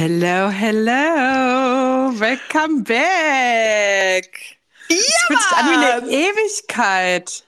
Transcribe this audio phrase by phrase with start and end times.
[0.00, 4.30] Hello, hello, welcome back.
[4.88, 7.44] Ja, Es fühlt sich an wie eine Ewigkeit.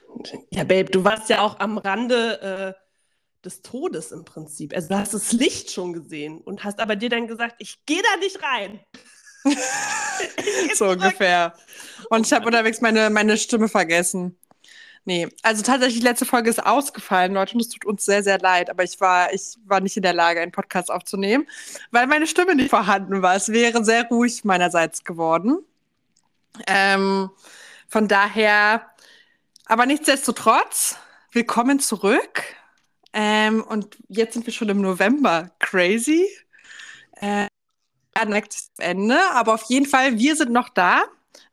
[0.49, 4.75] Ja, Babe, du warst ja auch am Rande äh, des Todes im Prinzip.
[4.75, 8.01] Also du hast das Licht schon gesehen und hast aber dir dann gesagt, ich gehe
[8.01, 8.81] da nicht rein.
[10.75, 11.53] So ungefähr.
[12.09, 14.37] Und ich habe unterwegs meine, meine Stimme vergessen.
[15.03, 18.69] Nee, also tatsächlich, letzte Folge ist ausgefallen, Leute, und es tut uns sehr, sehr leid.
[18.69, 21.47] Aber ich war, ich war nicht in der Lage, einen Podcast aufzunehmen,
[21.89, 23.35] weil meine Stimme nicht vorhanden war.
[23.35, 25.57] Es wäre sehr ruhig meinerseits geworden.
[26.67, 27.31] Ähm,
[27.87, 28.85] von daher,
[29.65, 30.97] aber nichtsdestotrotz,
[31.31, 32.43] willkommen zurück.
[33.13, 35.51] Ähm, und jetzt sind wir schon im November.
[35.59, 36.29] Crazy.
[37.13, 37.47] Äh,
[38.77, 39.17] Ende.
[39.33, 41.03] Aber auf jeden Fall, wir sind noch da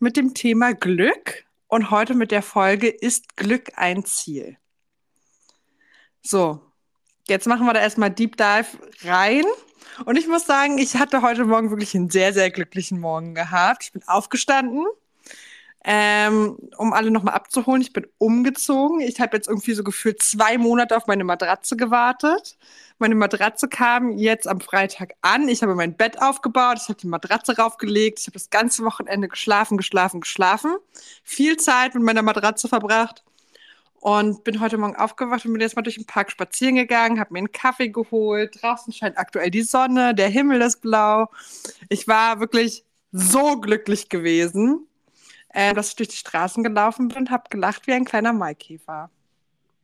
[0.01, 1.48] mit dem Thema Glück.
[1.69, 4.57] Und heute mit der Folge Ist Glück ein Ziel?
[6.23, 6.63] So,
[7.29, 8.67] jetzt machen wir da erstmal Deep Dive
[9.05, 9.45] rein.
[10.07, 13.85] Und ich muss sagen, ich hatte heute Morgen wirklich einen sehr, sehr glücklichen Morgen gehabt.
[13.85, 14.87] Ich bin aufgestanden,
[15.91, 17.81] ähm, um alle nochmal abzuholen.
[17.81, 19.01] Ich bin umgezogen.
[19.01, 22.59] Ich habe jetzt irgendwie so gefühlt zwei Monate auf meine Matratze gewartet.
[22.99, 25.49] Meine Matratze kam jetzt am Freitag an.
[25.49, 26.77] Ich habe mein Bett aufgebaut.
[26.83, 28.21] Ich habe die Matratze raufgelegt.
[28.21, 30.77] Ich habe das ganze Wochenende geschlafen, geschlafen, geschlafen.
[31.25, 33.25] Viel Zeit mit meiner Matratze verbracht.
[33.99, 37.33] Und bin heute Morgen aufgewacht und bin jetzt mal durch den Park spazieren gegangen, habe
[37.33, 38.63] mir einen Kaffee geholt.
[38.63, 41.31] Draußen scheint aktuell die Sonne, der Himmel ist blau.
[41.89, 44.88] Ich war wirklich so glücklich gewesen,
[45.59, 49.11] äh, dass ich durch die Straßen gelaufen bin und habe gelacht wie ein kleiner Maikäfer.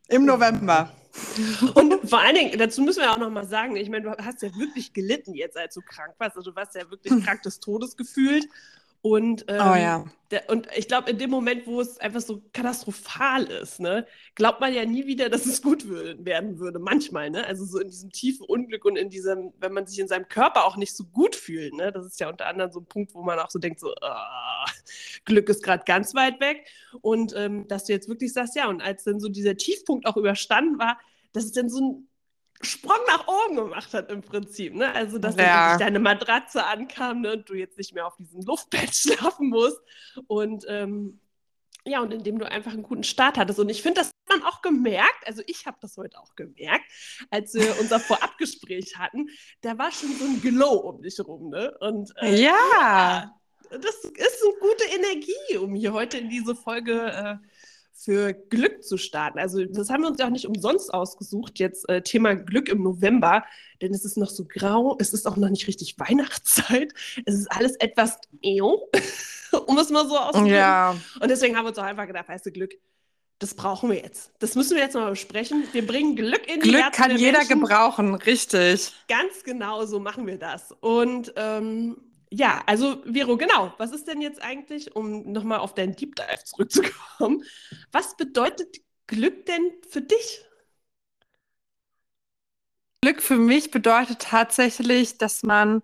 [0.06, 0.92] Im November.
[1.75, 4.42] Und vor allen Dingen, dazu müssen wir auch noch mal sagen, ich meine, du hast
[4.42, 6.36] ja wirklich gelitten jetzt, als du krank warst.
[6.36, 8.47] Also du warst ja wirklich krank des Todes gefühlt.
[9.06, 10.05] Und, ähm, Oh ja.
[10.30, 14.62] der, und ich glaube, in dem Moment, wo es einfach so katastrophal ist, ne, glaubt
[14.62, 16.78] man ja nie wieder, dass es gut werden würde.
[16.78, 17.47] Manchmal, ne?
[17.47, 20.64] Also so in diesem tiefen Unglück und in diesem, wenn man sich in seinem Körper
[20.64, 21.92] auch nicht so gut fühlt, ne?
[21.92, 24.64] Das ist ja unter anderem so ein Punkt, wo man auch so denkt, so, ah,
[25.27, 26.66] Glück ist gerade ganz weit weg.
[27.02, 30.16] Und ähm, dass du jetzt wirklich sagst, ja, und als dann so dieser Tiefpunkt auch
[30.16, 30.98] überstanden war,
[31.34, 32.09] dass es dann so ein
[32.62, 34.75] Sprung nach oben gemacht hat im Prinzip.
[34.75, 34.92] Ne?
[34.94, 35.76] Also, dass Ja.
[35.76, 37.34] deine Matratze ankam ne?
[37.34, 39.81] und du jetzt nicht mehr auf diesem Luftbett schlafen musst.
[40.26, 41.20] Und ähm,
[41.87, 43.59] ja, und indem du einfach einen guten Start hattest.
[43.59, 46.84] Und ich finde, das hat man auch gemerkt, also ich habe das heute auch gemerkt,
[47.31, 49.28] als wir unser Vorabgespräch hatten,
[49.60, 51.50] da war schon so ein Glow um dich rum.
[51.50, 51.76] Ne?
[51.81, 53.38] Und äh, Ja.
[53.71, 57.36] das ist so gute Energie, um hier heute in diese Folge äh,
[57.94, 59.38] für Glück zu starten.
[59.38, 62.82] Also das haben wir uns ja auch nicht umsonst ausgesucht, jetzt äh, Thema Glück im
[62.82, 63.44] November,
[63.81, 66.93] denn es ist noch so grau, es ist auch noch nicht richtig Weihnachtszeit,
[67.25, 68.91] es ist alles etwas eo,
[69.66, 70.54] um es mal so auszudrücken.
[70.54, 70.97] Ja.
[71.21, 72.75] Und deswegen haben wir uns auch einfach gedacht, weißt du, Glück,
[73.38, 74.33] das brauchen wir jetzt.
[74.38, 75.65] Das müssen wir jetzt mal besprechen.
[75.72, 77.60] Wir bringen Glück in die Glück Herzen kann der jeder Menschen.
[77.60, 78.93] gebrauchen, richtig.
[79.09, 80.72] Ganz genau so machen wir das.
[80.81, 81.97] Und ähm,
[82.37, 83.72] ja, also Vero, genau.
[83.78, 87.45] Was ist denn jetzt eigentlich, um nochmal auf deinen Deep Dive zurückzukommen,
[87.93, 90.45] was bedeutet Glück denn für dich?
[93.03, 95.83] Glück für mich bedeutet tatsächlich, dass man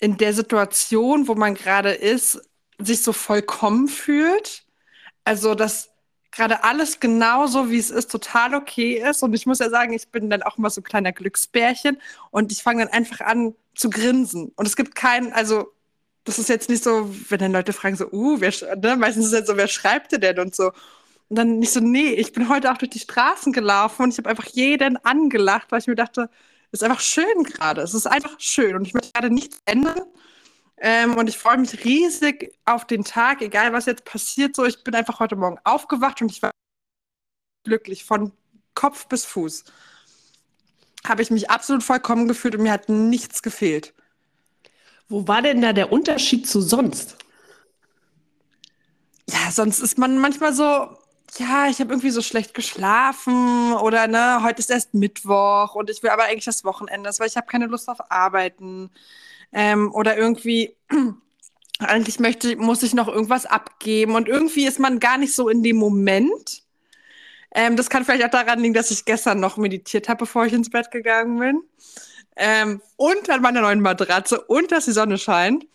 [0.00, 2.40] in der Situation, wo man gerade ist,
[2.78, 4.64] sich so vollkommen fühlt.
[5.22, 5.90] Also, dass
[6.32, 9.22] gerade alles genauso, wie es ist, total okay ist.
[9.22, 12.52] Und ich muss ja sagen, ich bin dann auch immer so ein kleiner Glücksbärchen und
[12.52, 14.52] ich fange dann einfach an zu grinsen.
[14.56, 15.72] Und es gibt keinen, also,
[16.24, 18.96] das ist jetzt nicht so, wenn dann Leute fragen, so, uh, wer, ne?
[18.96, 20.72] meistens ist es so, wer schreibt denn und so.
[21.28, 24.18] Und dann nicht so, nee, ich bin heute auch durch die Straßen gelaufen und ich
[24.18, 26.28] habe einfach jeden angelacht, weil ich mir dachte,
[26.72, 27.82] ist einfach schön gerade.
[27.82, 30.02] Es ist einfach schön und ich möchte gerade nichts ändern.
[30.80, 34.56] Ähm, und ich freue mich riesig auf den Tag, egal was jetzt passiert.
[34.56, 36.50] So, ich bin einfach heute Morgen aufgewacht und ich war
[37.64, 38.32] glücklich von
[38.74, 39.64] Kopf bis Fuß.
[41.06, 43.94] Habe ich mich absolut vollkommen gefühlt und mir hat nichts gefehlt.
[45.08, 47.18] Wo war denn da der Unterschied zu sonst?
[49.28, 50.64] Ja, sonst ist man manchmal so,
[51.38, 56.02] ja, ich habe irgendwie so schlecht geschlafen oder ne, heute ist erst Mittwoch und ich
[56.02, 58.90] will aber eigentlich das Wochenende, weil ich habe keine Lust auf Arbeiten.
[59.52, 60.76] Ähm, oder irgendwie,
[61.78, 65.62] eigentlich möchte, muss ich noch irgendwas abgeben und irgendwie ist man gar nicht so in
[65.62, 66.62] dem Moment.
[67.52, 70.52] Ähm, das kann vielleicht auch daran liegen, dass ich gestern noch meditiert habe, bevor ich
[70.52, 71.62] ins Bett gegangen bin.
[72.36, 75.66] Ähm, und an meiner neuen Matratze und dass die Sonne scheint.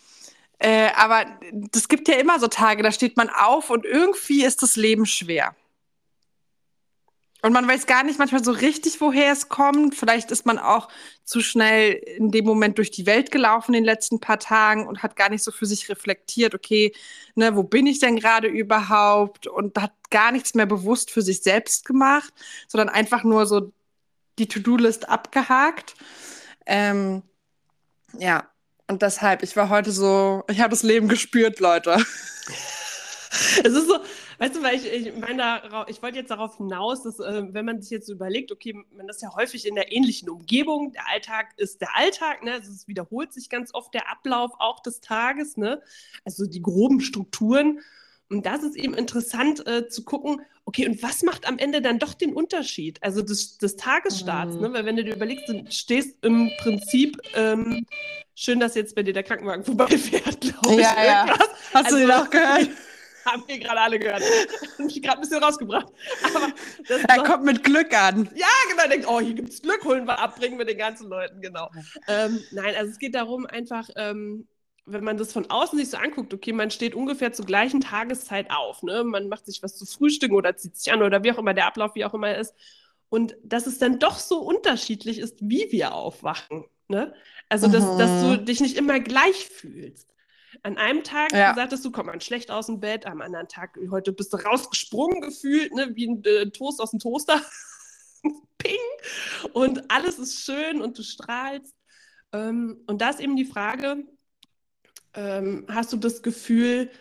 [0.59, 4.63] Äh, aber das gibt ja immer so Tage, da steht man auf und irgendwie ist
[4.63, 5.53] das Leben schwer.
[7.45, 9.93] Und man weiß gar nicht manchmal so richtig, woher es kommt.
[9.93, 10.87] Vielleicht ist man auch
[11.25, 15.03] zu schnell in dem Moment durch die Welt gelaufen in den letzten paar Tagen und
[15.03, 16.91] hat gar nicht so für sich reflektiert, okay,
[17.35, 19.45] ne, wo bin ich denn gerade überhaupt?
[19.45, 22.33] Und hat gar nichts mehr bewusst für sich selbst gemacht,
[22.67, 23.71] sondern einfach nur so
[24.39, 25.95] die To-Do-List abgehakt.
[26.65, 27.21] Ähm,
[28.19, 28.49] ja,
[28.87, 31.97] Und deshalb, ich war heute so, ich habe das Leben gespürt, Leute.
[33.63, 33.99] Es ist so,
[34.37, 37.81] weißt du, weil ich, ich meine, ich wollte jetzt darauf hinaus, dass äh, wenn man
[37.81, 41.53] sich jetzt so überlegt, okay, man ist ja häufig in der ähnlichen Umgebung, der Alltag
[41.57, 42.53] ist der Alltag, ne?
[42.53, 45.81] Also es wiederholt sich ganz oft der Ablauf auch des Tages, ne?
[46.23, 47.79] Also die groben Strukturen.
[48.29, 51.99] Und das ist eben interessant äh, zu gucken, okay, und was macht am Ende dann
[51.99, 53.01] doch den Unterschied?
[53.03, 54.61] Also des, des Tagesstarts, mhm.
[54.61, 54.73] ne?
[54.73, 57.85] Weil wenn du dir überlegst, du stehst im Prinzip, ähm,
[58.33, 60.79] schön, dass jetzt bei dir der Krankenwagen vorbeifährt, glaube ich.
[60.79, 61.25] Ja, ja.
[61.73, 62.69] Hast also, du den auch gehört?
[63.31, 64.21] haben wir gerade alle gehört.
[64.21, 65.87] Hat mich gerade ein bisschen rausgebracht.
[67.07, 68.29] er kommt mit Glück an.
[68.35, 68.87] Ja, genau.
[68.89, 71.69] Denkt, oh, hier gibt es Glück, holen wir ab, bringen wir den ganzen Leuten, genau.
[72.07, 74.47] Ähm, nein, also es geht darum, einfach, ähm,
[74.85, 78.51] wenn man das von außen sich so anguckt, okay, man steht ungefähr zur gleichen Tageszeit
[78.51, 79.03] auf, ne?
[79.03, 81.65] Man macht sich was zu frühstücken oder zieht sich an oder wie auch immer der
[81.65, 82.53] Ablauf, wie auch immer ist.
[83.09, 86.65] Und dass es dann doch so unterschiedlich ist, wie wir aufwachen.
[86.87, 87.13] Ne?
[87.49, 87.97] Also, dass, mhm.
[87.97, 90.14] dass du dich nicht immer gleich fühlst.
[90.63, 91.53] An einem Tag ja.
[91.55, 95.21] sagtest du, komm man schlecht aus dem Bett, am anderen Tag, heute bist du rausgesprungen
[95.21, 97.41] gefühlt, ne, wie ein äh, Toast aus dem Toaster.
[98.57, 99.51] Ping!
[99.53, 101.75] Und alles ist schön und du strahlst.
[102.31, 104.03] Ähm, und da ist eben die Frage,
[105.13, 106.91] ähm, hast du das Gefühl,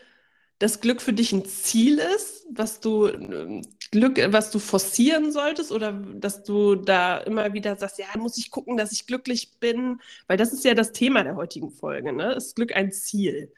[0.58, 3.62] dass Glück für dich ein Ziel ist, was du ähm,
[3.94, 8.50] Glück, was du forcieren solltest oder dass du da immer wieder sagst, ja, muss ich
[8.50, 12.32] gucken, dass ich glücklich bin, weil das ist ja das Thema der heutigen Folge, ne?
[12.32, 13.52] Ist Glück ein Ziel?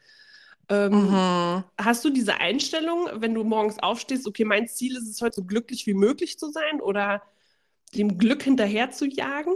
[0.69, 1.63] Ähm, mhm.
[1.79, 5.43] Hast du diese Einstellung, wenn du morgens aufstehst, okay, mein Ziel ist es heute so
[5.43, 7.23] glücklich wie möglich zu sein oder
[7.95, 9.55] dem Glück hinterher zu jagen?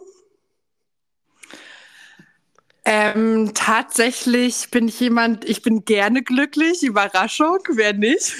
[2.85, 8.33] Ähm, tatsächlich bin ich jemand, ich bin gerne glücklich, Überraschung, wer nicht.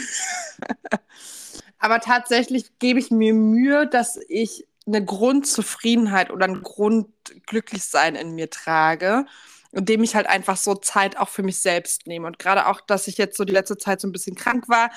[1.82, 8.50] Aber tatsächlich gebe ich mir Mühe, dass ich eine Grundzufriedenheit oder ein Grundglücklichsein in mir
[8.52, 9.26] trage,
[9.72, 12.28] indem ich halt einfach so Zeit auch für mich selbst nehme.
[12.28, 14.92] Und gerade auch, dass ich jetzt so die letzte Zeit so ein bisschen krank war.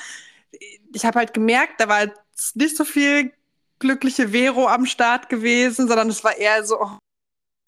[0.92, 3.32] Ich habe halt gemerkt, da war jetzt nicht so viel
[3.78, 6.98] glückliche Vero am Start gewesen, sondern es war eher so, oh,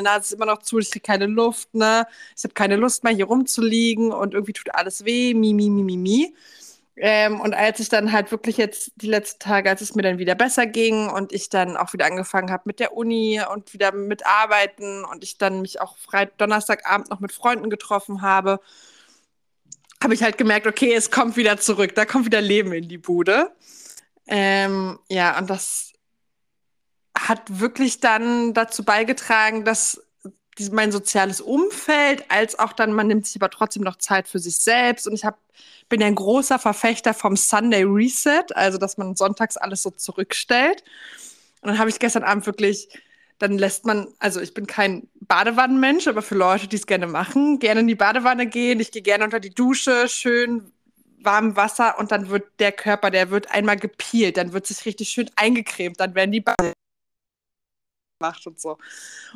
[0.02, 2.06] Nase ist immer noch zu, ich kriege keine Luft, ne?
[2.36, 5.82] Ich habe keine Lust mehr, hier rumzuliegen und irgendwie tut alles weh, mi, mi, mi,
[5.82, 6.34] mi, mi.
[6.98, 10.18] Ähm, und als ich dann halt wirklich jetzt die letzten Tage, als es mir dann
[10.18, 13.92] wieder besser ging und ich dann auch wieder angefangen habe mit der Uni und wieder
[13.92, 18.60] mit Arbeiten und ich dann mich auch Freit Donnerstagabend noch mit Freunden getroffen habe,
[20.02, 22.98] habe ich halt gemerkt, okay, es kommt wieder zurück, da kommt wieder Leben in die
[22.98, 23.52] Bude.
[24.26, 25.92] Ähm, ja, und das
[27.16, 30.05] hat wirklich dann dazu beigetragen, dass
[30.72, 34.58] mein soziales Umfeld, als auch dann, man nimmt sich aber trotzdem noch Zeit für sich
[34.58, 35.06] selbst.
[35.06, 35.38] Und ich hab,
[35.88, 40.82] bin ja ein großer Verfechter vom Sunday Reset, also dass man sonntags alles so zurückstellt.
[41.60, 42.88] Und dann habe ich gestern Abend wirklich,
[43.38, 47.58] dann lässt man, also ich bin kein Badewannenmensch, aber für Leute, die es gerne machen,
[47.58, 48.80] gerne in die Badewanne gehen.
[48.80, 50.72] Ich gehe gerne unter die Dusche, schön
[51.26, 55.08] warmem Wasser und dann wird der Körper, der wird einmal gepielt, dann wird sich richtig
[55.10, 56.72] schön eingecremt, dann werden die Bade
[58.20, 58.78] macht und so.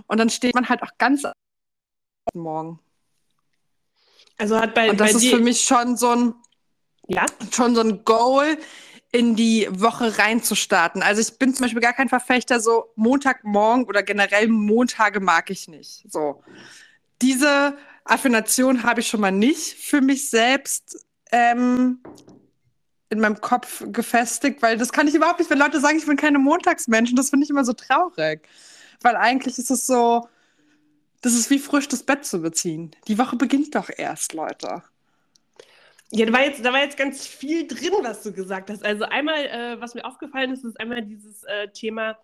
[0.06, 1.25] Und dann steht man halt auch ganz
[2.35, 2.79] morgen.
[4.38, 6.35] Also hat bei, und das ist für mich schon so ein
[7.09, 7.27] ja?
[7.50, 8.56] schon so ein Goal,
[9.12, 11.03] in die Woche reinzustarten.
[11.03, 15.67] Also ich bin zum Beispiel gar kein Verfechter, so Montagmorgen oder generell Montage mag ich
[15.67, 16.05] nicht.
[16.09, 16.43] So.
[17.21, 22.02] Diese Affination habe ich schon mal nicht für mich selbst ähm,
[23.11, 26.17] in meinem Kopf gefestigt, weil das kann ich überhaupt nicht, wenn Leute sagen, ich bin
[26.17, 28.49] keine Montagsmenschen, das finde ich immer so traurig.
[29.02, 30.29] Weil eigentlich ist es so,
[31.21, 32.93] das ist wie frisch das Bett zu beziehen.
[33.09, 34.83] Die Woche beginnt doch erst, Leute.
[36.12, 38.85] Ja, da war, jetzt, da war jetzt ganz viel drin, was du gesagt hast.
[38.85, 42.17] Also einmal, äh, was mir aufgefallen ist, ist einmal dieses äh, Thema,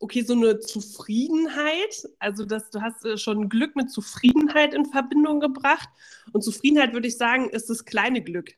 [0.00, 2.08] okay, so eine Zufriedenheit.
[2.18, 5.88] Also dass du hast äh, schon Glück mit Zufriedenheit in Verbindung gebracht.
[6.32, 8.54] Und Zufriedenheit, würde ich sagen, ist das kleine Glück.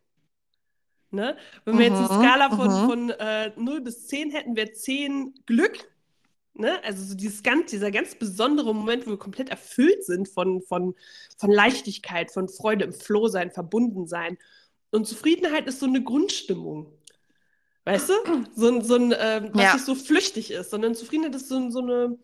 [1.14, 1.37] Ne?
[1.64, 4.73] Wenn wir jetzt eine mhm, Skala von, uh von äh, 0 bis 10 hätten, wäre
[4.73, 5.87] 10 Glück
[6.56, 6.83] Ne?
[6.85, 10.94] Also so dieses ganz, dieser ganz besondere Moment, wo wir komplett erfüllt sind von, von,
[11.37, 14.38] von Leichtigkeit, von Freude im Floh sein, verbunden sein.
[14.92, 16.92] Und Zufriedenheit ist so eine Grundstimmung.
[17.85, 18.14] Weißt du?
[18.54, 19.75] So, so ein, äh, was ja.
[19.75, 22.16] nicht so flüchtig ist, sondern Zufriedenheit ist so, so eine,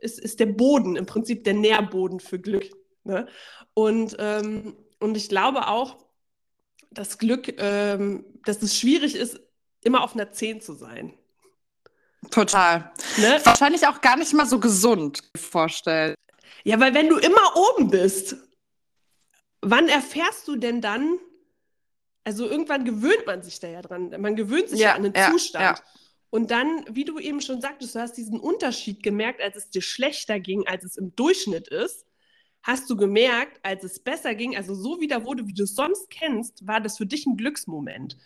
[0.00, 2.70] ist, ist der Boden, im Prinzip der Nährboden für Glück.
[3.04, 3.28] Ne?
[3.74, 5.98] Und, ähm, und ich glaube auch,
[6.94, 9.40] dass Glück, ähm, dass es schwierig ist,
[9.82, 11.12] immer auf einer 10 zu sein.
[12.30, 12.92] Total.
[13.18, 13.40] Ne?
[13.44, 16.14] Wahrscheinlich auch gar nicht mal so gesund vorstellen.
[16.64, 18.36] Ja, weil wenn du immer oben bist,
[19.60, 21.18] wann erfährst du denn dann,
[22.24, 25.14] also irgendwann gewöhnt man sich da ja dran, man gewöhnt sich ja, ja an den
[25.14, 25.78] ja, Zustand.
[25.78, 25.84] Ja.
[26.30, 29.82] Und dann, wie du eben schon sagtest, du hast diesen Unterschied gemerkt, als es dir
[29.82, 32.06] schlechter ging, als es im Durchschnitt ist,
[32.64, 36.10] hast du gemerkt, als es besser ging, also so wieder wurde, wie du es sonst
[36.10, 38.18] kennst, war das für dich ein Glücksmoment.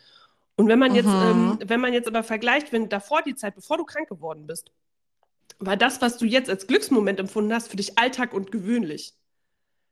[0.57, 1.23] Und wenn man jetzt, Mhm.
[1.23, 4.73] ähm, wenn man jetzt aber vergleicht, wenn davor die Zeit, bevor du krank geworden bist,
[5.59, 9.15] war das, was du jetzt als Glücksmoment empfunden hast, für dich Alltag und gewöhnlich.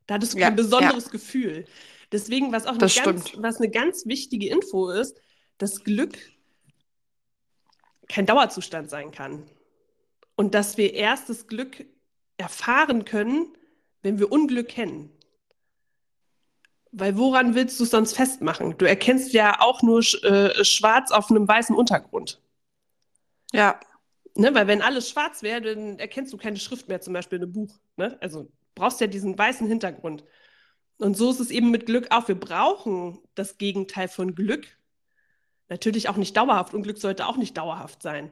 [0.07, 1.65] Da hattest du Ja, kein besonderes Gefühl.
[2.11, 5.19] Deswegen, was auch eine ganz, was eine ganz wichtige Info ist,
[5.59, 6.17] dass Glück
[8.07, 9.43] kein Dauerzustand sein kann.
[10.35, 11.85] Und dass wir erst das Glück
[12.37, 13.56] erfahren können,
[14.07, 15.11] wenn wir Unglück kennen.
[16.91, 18.77] Weil woran willst du es sonst festmachen?
[18.77, 22.41] Du erkennst ja auch nur äh, schwarz auf einem weißen Untergrund.
[23.53, 23.79] Ja,
[24.37, 24.53] Ne?
[24.53, 27.53] Weil wenn alles schwarz wäre, dann erkennst du keine Schrift mehr, zum Beispiel in einem
[27.53, 27.79] Buch.
[27.97, 28.17] Ne?
[28.21, 30.23] Also brauchst ja diesen weißen Hintergrund.
[30.99, 32.27] Und so ist es eben mit Glück auch.
[32.27, 34.67] Wir brauchen das Gegenteil von Glück.
[35.69, 36.73] Natürlich auch nicht dauerhaft.
[36.73, 38.31] Unglück sollte auch nicht dauerhaft sein.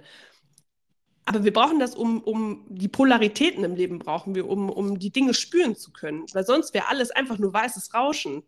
[1.26, 5.10] Aber wir brauchen das, um, um die Polaritäten im Leben brauchen wir, um, um die
[5.12, 6.26] Dinge spüren zu können.
[6.34, 8.44] Weil sonst wäre alles einfach nur weißes Rauschen.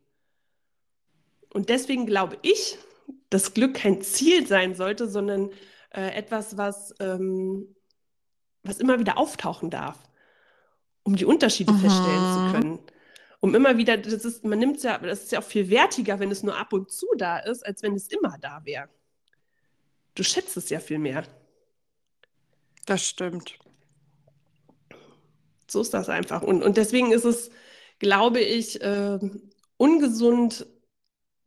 [1.53, 2.77] Und deswegen glaube ich,
[3.29, 5.49] dass Glück kein Ziel sein sollte, sondern
[5.89, 7.75] äh, etwas, was, ähm,
[8.63, 9.97] was immer wieder auftauchen darf,
[11.03, 11.79] um die Unterschiede Mhm.
[11.79, 12.79] feststellen zu können.
[13.39, 16.31] Um immer wieder, das ist, man nimmt ja, das ist ja auch viel wertiger, wenn
[16.31, 18.89] es nur ab und zu da ist, als wenn es immer da wäre.
[20.15, 21.23] Du schätzt es ja viel mehr.
[22.87, 23.59] Das stimmt.
[25.69, 26.41] So ist das einfach.
[26.41, 27.51] Und, und deswegen ist es,
[27.99, 29.19] glaube ich, äh,
[29.77, 30.65] ungesund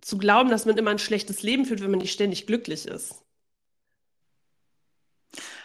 [0.00, 3.22] zu glauben, dass man immer ein schlechtes Leben führt, wenn man nicht ständig glücklich ist.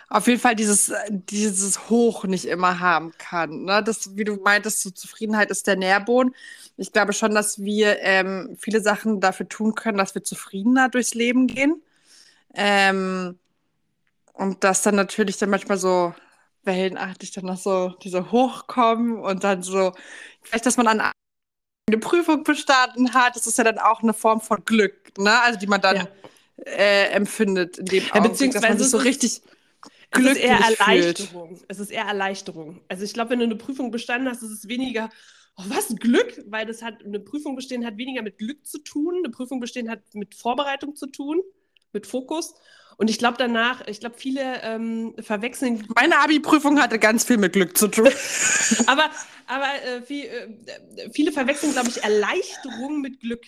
[0.08, 3.63] Auf jeden Fall dieses, äh, dieses Hoch nicht immer haben kann.
[3.63, 3.84] Ne?
[3.84, 6.36] Das, wie du meintest, so Zufriedenheit ist der Nährboden.
[6.77, 11.15] Ich glaube schon, dass wir ähm, viele Sachen dafür tun können, dass wir zufriedener durchs
[11.15, 11.82] Leben gehen.
[12.53, 13.39] Ähm,
[14.36, 16.13] und dass dann natürlich dann manchmal so
[16.63, 19.94] wellenartig dann noch so diese hochkommen und dann so,
[20.42, 21.12] vielleicht, dass man an
[21.89, 25.42] eine Prüfung bestanden hat, das ist ja dann auch eine Form von Glück, ne?
[25.42, 26.08] Also die man dann Ja.
[26.65, 29.42] äh, empfindet in dem Ja, Augenblick, dass man beziehungsweise sich so richtig
[30.12, 31.20] Es ist glücklich eher fühlt.
[31.20, 31.62] Erleichterung.
[31.68, 32.82] Es ist eher Erleichterung.
[32.88, 35.10] Also ich glaube, wenn du eine Prüfung bestanden hast, ist es weniger,
[35.58, 36.42] oh, was, Glück?
[36.48, 39.15] Weil das hat, eine Prüfung bestehen hat weniger mit Glück zu tun.
[39.24, 41.42] Eine Prüfung bestehen hat mit Vorbereitung zu tun,
[41.94, 42.56] mit Fokus.
[42.98, 47.54] Und ich glaube danach, ich glaube, viele ähm, verwechseln, Meine Abi-Prüfung hatte ganz viel mit
[47.54, 48.08] Glück zu tun.
[48.88, 49.10] aber,
[49.48, 53.44] aber äh, viel, äh, viele verwechseln, glaube ich, Erleichterung mit Glück.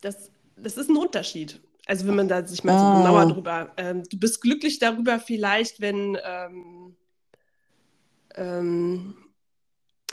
[0.00, 1.60] Das, das ist ein Unterschied.
[1.86, 2.98] Also wenn man da sich mal so Ah.
[2.98, 6.96] genauer drüber, ähm, du bist glücklich darüber vielleicht, wenn, ähm,
[8.34, 9.16] ähm,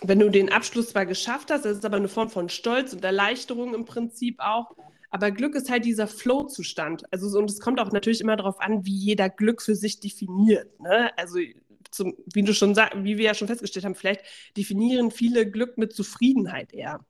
[0.02, 3.04] wenn du den Abschluss zwar geschafft hast, das ist aber eine Form von Stolz und
[3.04, 4.72] Erleichterung im Prinzip auch.
[5.12, 7.04] Aber Glück ist halt dieser Flow-Zustand.
[7.12, 10.00] Also so, und es kommt auch natürlich immer darauf an, wie jeder Glück für sich
[10.00, 10.80] definiert.
[10.80, 11.12] Ne?
[11.18, 11.40] Also
[11.92, 14.22] zum, wie du schon sag, wie wir ja schon festgestellt haben, vielleicht
[14.56, 17.06] definieren viele Glück mit Zufriedenheit eher.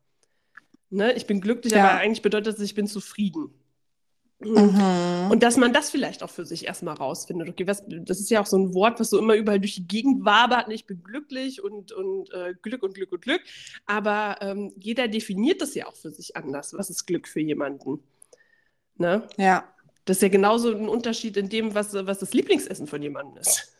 [0.89, 1.13] Ne?
[1.13, 1.83] Ich bin glücklich, Ja.
[1.87, 3.53] aber eigentlich bedeutet das, ich bin zufrieden.
[4.43, 5.29] Mhm.
[5.29, 7.49] Und dass man das vielleicht auch für sich erstmal rausfindet.
[7.49, 9.87] Okay, was, das ist ja auch so ein Wort, was so immer überall durch die
[9.87, 10.71] Gegend wabert.
[10.71, 13.41] Ich bin glücklich und, und äh, Glück und Glück und Glück.
[13.85, 16.73] Aber ähm, jeder definiert das ja auch für sich anders.
[16.73, 17.99] Was ist Glück für jemanden?
[18.95, 19.27] Ne?
[19.37, 19.63] Ja,
[20.05, 23.73] Das ist ja genauso ein Unterschied in dem, was, was das Lieblingsessen von jemandem ist.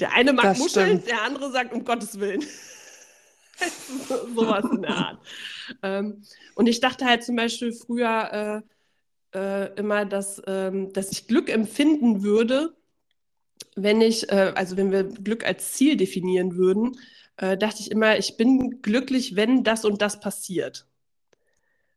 [0.00, 1.08] Der eine mag Das Muscheln, stimmt.
[1.08, 2.42] der andere sagt, um Gottes Willen.
[4.08, 5.18] so, sowas in der Art.
[5.82, 6.22] Ähm,
[6.54, 8.68] und ich dachte halt zum Beispiel früher äh,
[9.34, 12.74] äh, immer, dass, ähm, dass ich Glück empfinden würde,
[13.76, 16.96] wenn ich, äh, also wenn wir Glück als Ziel definieren würden,
[17.36, 20.86] äh, dachte ich immer, ich bin glücklich, wenn das und das passiert.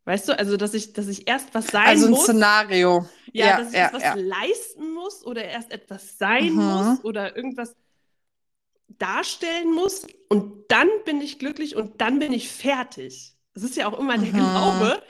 [0.05, 2.23] Weißt du, also dass ich, dass ich erst was sein also ein muss.
[2.23, 3.07] Szenario.
[3.33, 4.13] Ja, Ja, dass ich ja, erst was ja.
[4.15, 6.57] leisten muss oder erst etwas sein Mhm.
[6.57, 7.75] muss oder irgendwas
[8.99, 13.33] darstellen muss und dann bin ich glücklich und dann bin ich fertig.
[13.55, 14.37] Es ist ja auch immer der Mhm.
[14.37, 15.01] Glaube,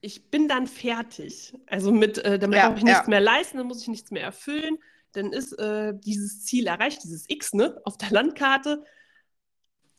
[0.00, 1.54] ich bin dann fertig.
[1.66, 3.08] Also mit, äh, dann Ja, ich nichts ja.
[3.08, 4.78] mehr leisten, dann muss ich nichts mehr erfüllen.
[5.12, 8.84] Dann ist äh, dieses Ziel erreicht, dieses X ne, auf der Landkarte.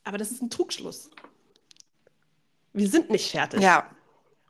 [0.04, 1.10] Aber das ist ein Trugschluss.
[2.74, 3.62] Wir sind nicht fertig.
[3.62, 3.90] Ja,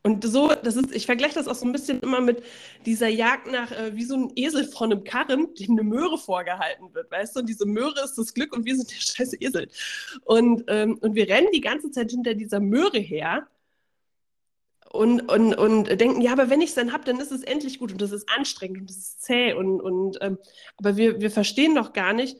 [0.03, 2.43] Und so, das ist, ich vergleiche das auch so ein bisschen immer mit
[2.85, 6.93] dieser Jagd nach, äh, wie so ein Esel vor einem Karren, dem eine Möhre vorgehalten
[6.93, 7.41] wird, weißt du?
[7.41, 9.67] Und diese Möhre ist das Glück und wir sind der scheiße Esel.
[10.23, 13.47] Und, ähm, und wir rennen die ganze Zeit hinter dieser Möhre her
[14.91, 17.79] und, und, und denken, ja, aber wenn ich es dann habe, dann ist es endlich
[17.79, 20.37] gut und das ist anstrengend und das ist zäh und, und ähm,
[20.77, 22.37] aber wir, wir verstehen doch gar nicht,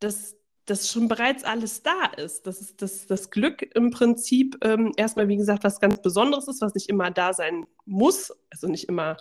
[0.00, 0.38] dass
[0.68, 2.46] dass schon bereits alles da ist.
[2.46, 6.60] Dass es, dass das Glück im Prinzip ähm, erstmal, wie gesagt, was ganz Besonderes ist,
[6.60, 9.16] was nicht immer da sein muss, also nicht immer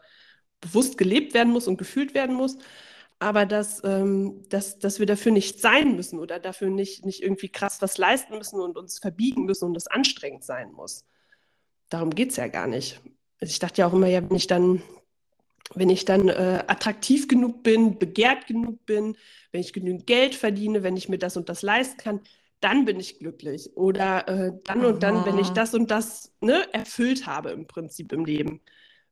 [0.62, 2.58] bewusst gelebt werden muss und gefühlt werden muss,
[3.20, 7.50] aber dass, ähm, dass, dass wir dafür nicht sein müssen oder dafür nicht, nicht irgendwie
[7.50, 11.06] krass was leisten müssen und uns verbiegen müssen und das anstrengend sein muss.
[11.90, 13.00] Darum geht es ja gar nicht.
[13.40, 14.82] Also ich dachte ja auch immer, ja, wenn ich dann,
[15.76, 19.18] wenn ich dann äh, attraktiv genug bin, begehrt genug bin,
[19.52, 22.22] wenn ich genügend Geld verdiene, wenn ich mir das und das leisten kann,
[22.60, 23.76] dann bin ich glücklich.
[23.78, 28.12] Oder äh, dann und dann, wenn ich das und das ne, erfüllt habe im Prinzip
[28.12, 28.62] im Leben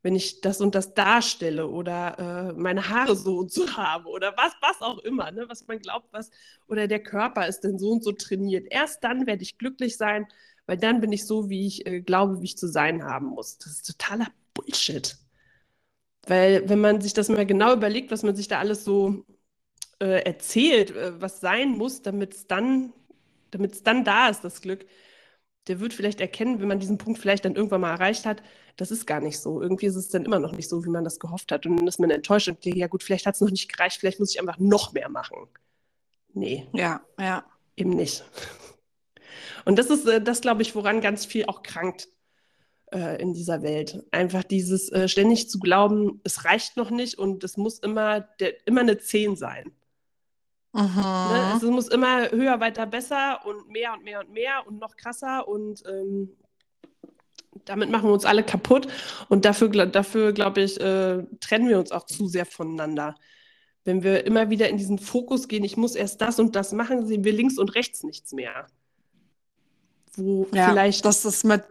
[0.06, 4.38] wenn ich das und das darstelle oder äh, meine Haare so und so habe oder
[4.38, 5.46] was, was auch immer, ne?
[5.50, 6.30] was man glaubt, was
[6.68, 8.68] oder der Körper ist denn so und so trainiert.
[8.70, 10.28] Erst dann werde ich glücklich sein,
[10.66, 13.58] weil dann bin ich so, wie ich äh, glaube, wie ich zu sein haben muss.
[13.60, 15.18] Das ist totaler Bullshit.
[16.28, 19.26] Weil wenn man sich das mal genau überlegt, was man sich da alles so
[20.00, 22.94] äh, erzählt, äh, was sein muss, damit es dann,
[23.52, 24.86] dann da ist, das Glück,
[25.68, 28.42] der wird vielleicht erkennen, wenn man diesen Punkt vielleicht dann irgendwann mal erreicht hat,
[28.78, 29.62] das ist gar nicht so.
[29.62, 31.66] Irgendwie ist es dann immer noch nicht so, wie man das gehofft hat.
[31.66, 34.00] Und dann ist man enttäuscht und denkt, ja gut, vielleicht hat es noch nicht gereicht,
[34.00, 35.48] vielleicht muss ich einfach noch mehr machen.
[36.34, 36.68] Nee.
[36.74, 37.46] Ja, ja.
[37.76, 38.24] Eben nicht.
[39.66, 42.08] Und das ist äh, das, glaube ich, woran ganz viel auch krankt
[42.92, 44.04] äh, in dieser Welt.
[44.12, 48.66] Einfach dieses äh, ständig zu glauben, es reicht noch nicht und es muss immer, der,
[48.68, 49.72] immer eine 10 sein.
[51.32, 51.52] Ne?
[51.54, 54.96] Also es muss immer höher, weiter, besser und mehr und mehr und mehr und noch
[54.98, 56.36] krasser und ähm,
[57.64, 58.88] damit machen wir uns alle kaputt
[59.30, 63.16] und dafür, dafür glaube ich, äh, trennen wir uns auch zu sehr voneinander.
[63.86, 67.06] Wenn wir immer wieder in diesen Fokus gehen, ich muss erst das und das machen,
[67.08, 68.68] sehen wir links und rechts nichts mehr.
[70.16, 71.64] Wo ja, vielleicht das ist mit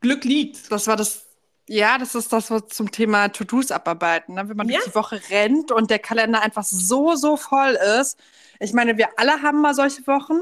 [0.00, 0.70] Glück liegt.
[0.70, 1.24] Das war das
[1.72, 4.34] ja, das ist das was zum Thema To-Dos abarbeiten.
[4.34, 4.48] Ne?
[4.48, 4.78] Wenn man ja.
[4.78, 8.18] durch die Woche rennt und der Kalender einfach so, so voll ist.
[8.58, 10.40] Ich meine, wir alle haben mal solche Wochen.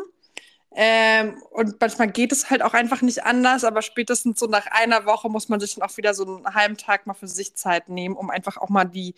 [0.75, 5.05] Ähm, und manchmal geht es halt auch einfach nicht anders, aber spätestens so nach einer
[5.05, 7.89] Woche muss man sich dann auch wieder so einen halben Tag mal für sich Zeit
[7.89, 9.15] nehmen, um einfach auch mal die,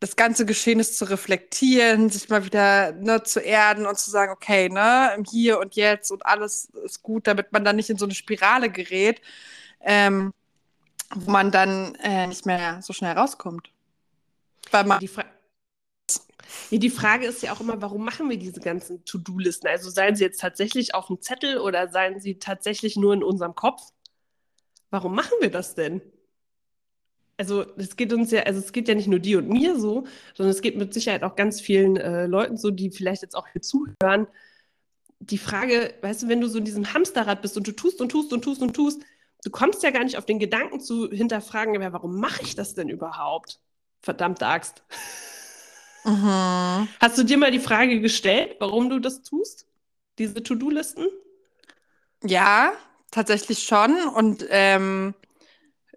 [0.00, 4.68] das ganze Geschehnis zu reflektieren, sich mal wieder ne, zu erden und zu sagen, okay,
[4.68, 8.14] ne, hier und jetzt und alles ist gut, damit man dann nicht in so eine
[8.14, 9.20] Spirale gerät,
[9.80, 10.32] ähm,
[11.14, 13.70] wo man dann äh, nicht mehr so schnell rauskommt.
[14.70, 15.24] Weil man die, Fra
[16.70, 19.68] ja, die Frage ist ja auch immer, warum machen wir diese ganzen To-Do-Listen?
[19.68, 23.54] Also seien sie jetzt tatsächlich auf dem Zettel oder seien sie tatsächlich nur in unserem
[23.54, 23.82] Kopf?
[24.90, 26.02] Warum machen wir das denn?
[27.36, 30.06] Also es geht uns ja, also es geht ja nicht nur dir und mir so,
[30.34, 33.48] sondern es geht mit Sicherheit auch ganz vielen äh, Leuten so, die vielleicht jetzt auch
[33.48, 34.26] hier zuhören.
[35.18, 38.10] Die Frage, weißt du, wenn du so in diesem Hamsterrad bist und du tust und
[38.10, 39.02] tust und tust und tust,
[39.44, 42.74] du kommst ja gar nicht auf den Gedanken zu hinterfragen, ja, warum mache ich das
[42.74, 43.60] denn überhaupt?
[44.00, 44.82] Verdammt Axt.
[46.04, 46.88] Mhm.
[47.00, 49.66] Hast du dir mal die Frage gestellt, warum du das tust?
[50.18, 51.06] Diese To-Do-Listen?
[52.24, 52.72] Ja,
[53.10, 53.96] tatsächlich schon.
[54.08, 55.14] Und ähm,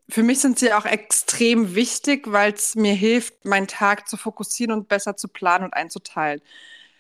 [0.10, 4.72] für mich sind sie auch extrem wichtig, weil es mir hilft, meinen Tag zu fokussieren
[4.72, 6.41] und besser zu planen und einzuteilen.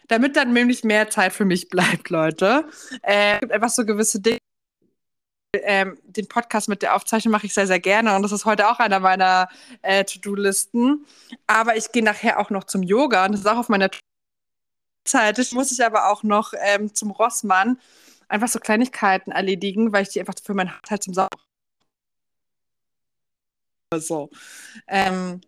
[0.07, 2.65] Damit dann nämlich mehr Zeit für mich bleibt, Leute.
[3.03, 4.39] Äh, es gibt einfach so gewisse Dinge,
[5.63, 8.69] ähm, den Podcast mit der Aufzeichnung mache ich sehr, sehr gerne und das ist heute
[8.69, 9.47] auch einer meiner
[9.81, 11.05] äh, To-Do-Listen.
[11.47, 13.89] Aber ich gehe nachher auch noch zum Yoga und das ist auch auf meiner
[15.05, 15.37] Zeit.
[15.53, 17.79] Muss ich aber auch noch ähm, zum Rossmann
[18.27, 21.44] einfach so Kleinigkeiten erledigen, weil ich die einfach für mein Haushalt zum Sauber.
[23.99, 24.29] So.
[24.87, 25.41] Ähm,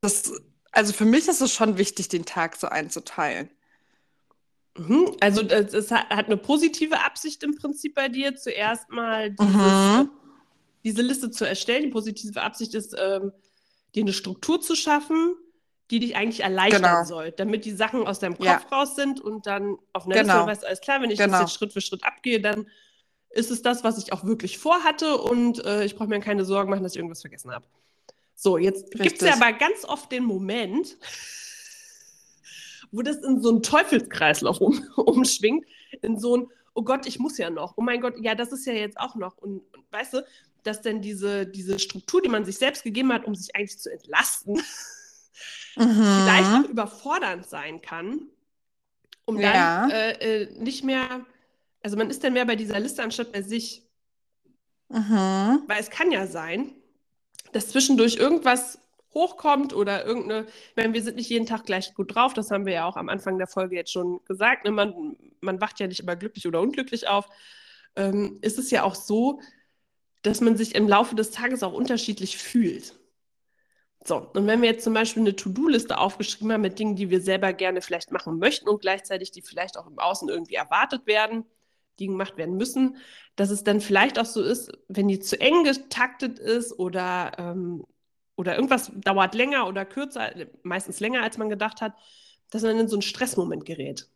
[0.00, 0.32] das,
[0.72, 3.50] also für mich ist es schon wichtig, den Tag so einzuteilen.
[4.76, 5.16] Mhm.
[5.20, 10.10] Also es hat, eine positive Absicht im Prinzip bei dir, zuerst mal dieses, mhm.
[10.84, 11.84] diese Liste zu erstellen.
[11.84, 13.32] Die positive Absicht ist, ähm,
[13.94, 15.34] dir eine Struktur zu schaffen,
[15.90, 17.04] die dich eigentlich erleichtern genau.
[17.04, 18.60] soll, damit die Sachen aus deinem Kopf ja.
[18.70, 20.34] raus sind und dann auf einer genau.
[20.34, 21.32] Liste weißt, alles klar, wenn ich genau.
[21.32, 22.66] das jetzt Schritt für Schritt abgehe, dann
[23.30, 26.70] ist es das, was ich auch wirklich vorhatte und äh, ich brauche mir keine Sorgen
[26.70, 27.66] machen, dass ich irgendwas vergessen habe.
[28.34, 30.96] So, jetzt gibt es ja aber ganz oft den Moment,
[32.92, 35.66] wo das in so einen Teufelskreislauf um, umschwingt,
[36.02, 38.66] in so ein, oh Gott, ich muss ja noch, oh mein Gott, ja, das ist
[38.66, 39.36] ja jetzt auch noch.
[39.38, 40.24] Und, und weißt du,
[40.62, 43.90] dass denn diese, diese Struktur, die man sich selbst gegeben hat, um sich eigentlich zu
[43.90, 44.54] entlasten,
[45.76, 46.22] mhm.
[46.22, 48.22] vielleicht auch überfordernd sein kann,
[49.24, 49.52] um ja.
[49.52, 51.26] dann äh, äh, nicht mehr,
[51.88, 53.82] also man ist dann mehr bei dieser Liste anstatt bei sich.
[54.90, 55.62] Mhm.
[55.66, 56.74] Weil es kann ja sein,
[57.52, 58.78] dass zwischendurch irgendwas
[59.14, 62.66] hochkommt oder irgendeine, ich meine, wir sind nicht jeden Tag gleich gut drauf, das haben
[62.66, 64.70] wir ja auch am Anfang der Folge jetzt schon gesagt, ne?
[64.70, 67.26] man, man wacht ja nicht immer glücklich oder unglücklich auf,
[67.96, 69.40] ähm, ist es ja auch so,
[70.20, 72.98] dass man sich im Laufe des Tages auch unterschiedlich fühlt.
[74.04, 77.22] So, und wenn wir jetzt zum Beispiel eine To-Do-Liste aufgeschrieben haben mit Dingen, die wir
[77.22, 81.46] selber gerne vielleicht machen möchten und gleichzeitig die vielleicht auch im Außen irgendwie erwartet werden,
[81.98, 82.96] die gemacht werden müssen,
[83.36, 87.84] dass es dann vielleicht auch so ist, wenn die zu eng getaktet ist oder ähm,
[88.36, 90.30] oder irgendwas dauert länger oder kürzer,
[90.62, 91.94] meistens länger, als man gedacht hat,
[92.50, 94.08] dass man in so einen Stressmoment gerät.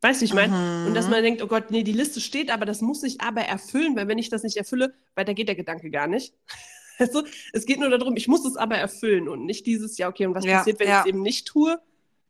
[0.00, 0.54] Weißt du, ich meine?
[0.54, 0.86] Mhm.
[0.86, 3.42] Und dass man denkt, oh Gott, nee, die Liste steht, aber das muss ich aber
[3.42, 6.34] erfüllen, weil wenn ich das nicht erfülle, weiter geht der Gedanke gar nicht.
[6.98, 10.24] Also, es geht nur darum, ich muss es aber erfüllen und nicht dieses, ja, okay,
[10.24, 11.00] und was ja, passiert, wenn ja.
[11.00, 11.78] ich es eben nicht tue?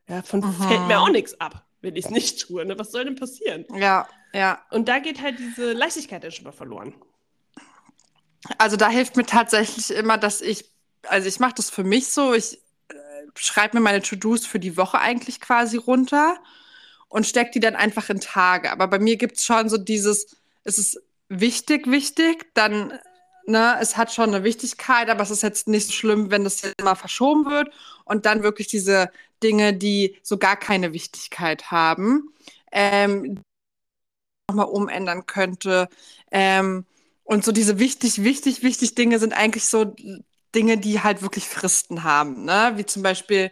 [0.08, 0.52] Ja, von mhm.
[0.54, 2.64] fällt mir auch nichts ab, wenn ich es nicht tue.
[2.64, 2.76] Ne?
[2.76, 3.64] Was soll denn passieren?
[3.78, 4.62] Ja, ja.
[4.70, 6.92] Und da geht halt diese Leichtigkeit dann schon mal verloren.
[8.58, 10.70] Also da hilft mir tatsächlich immer, dass ich,
[11.04, 12.94] also ich mache das für mich so, ich äh,
[13.34, 16.36] schreibe mir meine To-Dos für die Woche eigentlich quasi runter
[17.08, 18.70] und stecke die dann einfach in Tage.
[18.70, 22.92] Aber bei mir gibt es schon so dieses, es ist wichtig, wichtig, dann,
[23.46, 26.78] ne, es hat schon eine Wichtigkeit, aber es ist jetzt nicht schlimm, wenn das jetzt
[26.78, 27.70] immer verschoben wird
[28.04, 29.10] und dann wirklich diese
[29.42, 32.34] Dinge, die so gar keine Wichtigkeit haben,
[32.70, 33.40] ähm,
[34.48, 35.88] nochmal umändern könnte.
[36.30, 36.84] Ähm,
[37.24, 39.94] und so diese wichtig, wichtig, wichtig Dinge sind eigentlich so
[40.54, 42.72] Dinge, die halt wirklich Fristen haben, ne?
[42.76, 43.50] Wie zum Beispiel,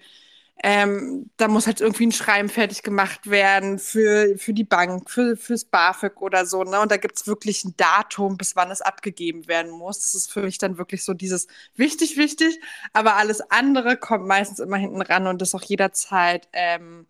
[0.62, 5.37] ähm, da muss halt irgendwie ein Schreiben fertig gemacht werden für, für die Bank, für,
[5.37, 6.80] fürs BAföG oder so, ne?
[6.80, 9.98] Und da gibt es wirklich ein Datum, bis wann es abgegeben werden muss.
[10.00, 12.61] Das ist für mich dann wirklich so dieses wichtig, wichtig,
[12.92, 17.07] aber alles andere kommt meistens immer hinten ran und ist auch jederzeit ähm,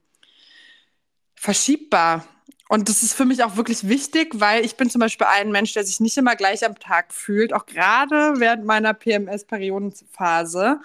[1.35, 2.27] verschiebbar.
[2.69, 5.75] Und das ist für mich auch wirklich wichtig, weil ich bin zum Beispiel ein Mensch,
[5.75, 10.81] der sich nicht immer gleich am Tag fühlt, auch gerade während meiner PMS-Periodenphase.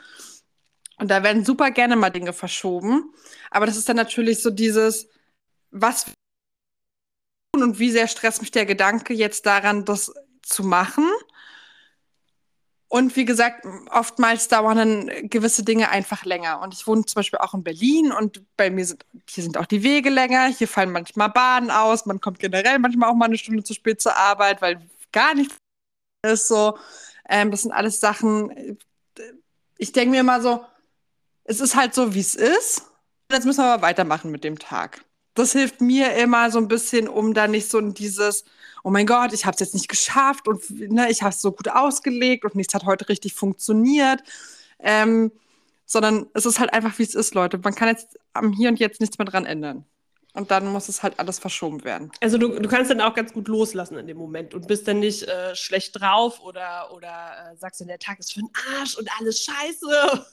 [0.97, 3.13] Und da werden super gerne mal Dinge verschoben.
[3.49, 5.07] Aber das ist dann natürlich so dieses,
[5.71, 6.11] was
[7.55, 11.09] und wie sehr stresst mich der Gedanke jetzt daran, das zu machen.
[12.91, 16.59] Und wie gesagt, oftmals dauern dann gewisse Dinge einfach länger.
[16.61, 19.67] Und ich wohne zum Beispiel auch in Berlin und bei mir sind, hier sind auch
[19.67, 20.47] die Wege länger.
[20.47, 22.07] Hier fallen manchmal Bahnen aus.
[22.07, 25.55] Man kommt generell manchmal auch mal eine Stunde zu spät zur Arbeit, weil gar nichts
[26.25, 26.79] ist so.
[27.29, 28.79] Ähm, das sind alles Sachen.
[29.77, 30.65] Ich denke mir immer so,
[31.43, 32.87] es ist halt so, wie es ist.
[33.31, 35.05] Jetzt müssen wir aber weitermachen mit dem Tag.
[35.39, 38.43] Das hilft mir immer so ein bisschen, um da nicht so in dieses,
[38.83, 41.51] oh mein Gott, ich habe es jetzt nicht geschafft und ne, ich habe es so
[41.51, 44.21] gut ausgelegt und nichts hat heute richtig funktioniert.
[44.79, 45.31] Ähm,
[45.85, 47.57] sondern es ist halt einfach, wie es ist, Leute.
[47.57, 49.85] Man kann jetzt am Hier und Jetzt nichts mehr dran ändern.
[50.33, 52.11] Und dann muss es halt alles verschoben werden.
[52.21, 54.99] Also du, du kannst dann auch ganz gut loslassen in dem Moment und bist dann
[54.99, 58.95] nicht äh, schlecht drauf oder, oder äh, sagst dann, der Tag ist für den Arsch
[58.97, 60.25] und alles scheiße.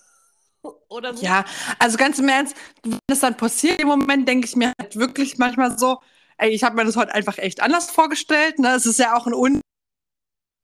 [0.88, 1.24] Oder so.
[1.24, 1.44] Ja,
[1.78, 5.38] also ganz im Ernst, wenn es dann passiert, im Moment denke ich mir halt wirklich
[5.38, 5.98] manchmal so,
[6.38, 8.58] ey, ich habe mir das heute einfach echt anders vorgestellt.
[8.58, 8.74] Ne?
[8.74, 9.60] Es ist ja auch ein Un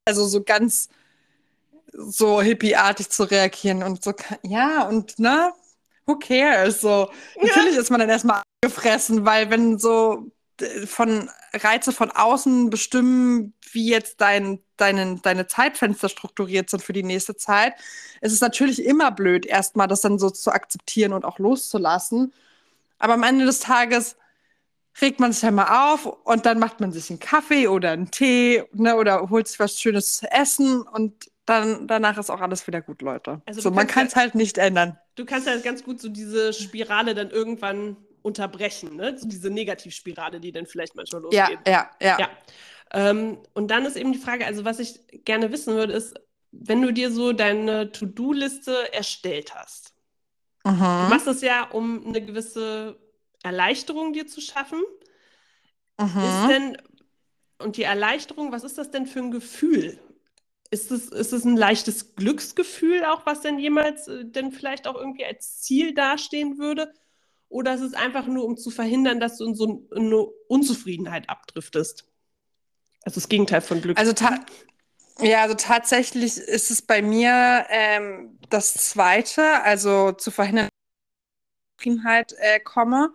[0.04, 0.88] also so ganz
[1.92, 5.52] so hippieartig zu reagieren und so, ja, und ne,
[6.06, 6.80] who cares?
[6.80, 7.46] So, ja.
[7.46, 10.30] natürlich ist man dann erstmal gefressen, weil wenn so
[10.86, 17.02] von Reize von außen bestimmen, wie jetzt dein, deine, deine Zeitfenster strukturiert sind für die
[17.02, 17.74] nächste Zeit,
[18.20, 22.32] ist es natürlich immer blöd, erstmal das dann so zu akzeptieren und auch loszulassen.
[22.98, 24.16] Aber am Ende des Tages
[25.00, 28.10] regt man sich ja mal auf und dann macht man sich einen Kaffee oder einen
[28.10, 32.66] Tee ne, oder holt sich was Schönes zu essen und dann danach ist auch alles
[32.66, 33.42] wieder gut, Leute.
[33.46, 34.98] Also so, man kann es halt nicht ändern.
[35.16, 39.16] Du kannst ja ganz gut so diese Spirale dann irgendwann unterbrechen, ne?
[39.18, 41.58] So diese Negativspirale, die dann vielleicht manchmal losgeht.
[41.66, 42.18] Ja, ja, ja.
[42.20, 42.30] ja.
[42.92, 46.14] Ähm, und dann ist eben die Frage, also was ich gerne wissen würde, ist,
[46.52, 49.94] wenn du dir so deine To-Do-Liste erstellt hast.
[50.64, 50.78] Mhm.
[50.78, 52.98] Du machst das ja, um eine gewisse
[53.42, 54.80] Erleichterung dir zu schaffen.
[55.98, 56.06] Mhm.
[56.06, 56.78] Ist denn,
[57.58, 59.98] und die Erleichterung, was ist das denn für ein Gefühl?
[60.70, 64.94] Ist es, ist es ein leichtes Glücksgefühl auch, was denn jemals äh, denn vielleicht auch
[64.94, 66.92] irgendwie als Ziel dastehen würde?
[67.52, 72.04] Oder ist es einfach nur, um zu verhindern, dass du in so eine Unzufriedenheit abdriftest?
[73.04, 73.98] Also das Gegenteil von Glück.
[73.98, 74.14] Also
[75.20, 80.70] ja, also tatsächlich ist es bei mir ähm, das Zweite, also zu verhindern, dass
[81.80, 83.12] ich in Unzufriedenheit äh, komme.